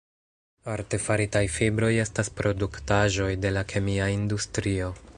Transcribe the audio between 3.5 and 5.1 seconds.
la kemia industrio.